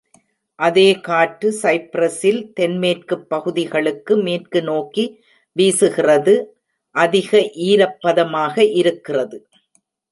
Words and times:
அதே 0.59 0.85
காற்று 0.99 1.49
சைப்ரஸில் 1.61 2.39
தென்மேற்குப் 2.59 3.27
பகுதிகளுக்கு 3.27 4.15
மேற்கு 4.17 4.61
நோக்கி 4.63 5.05
வீசுகிறது, 5.55 6.35
அதிக 6.95 7.31
ஈரப்பதமாக 7.69 8.55
இருக்கிறது. 8.75 9.39